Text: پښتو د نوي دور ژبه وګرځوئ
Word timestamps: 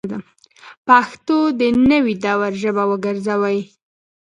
پښتو 0.87 1.37
د 1.59 1.61
نوي 1.91 2.15
دور 2.23 2.51
ژبه 2.61 2.83
وګرځوئ 2.87 3.59